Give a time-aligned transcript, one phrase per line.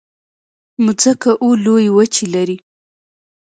[0.83, 2.57] مځکه اوه لویې وچې لري.